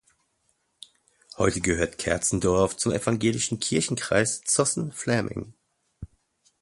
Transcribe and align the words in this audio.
Heute 1.37 1.61
gehört 1.61 1.99
Kerzendorf 1.99 2.75
zum 2.75 2.91
Evangelischen 2.91 3.59
Kirchenkreis 3.59 4.41
Zossen-Fläming. 4.41 5.53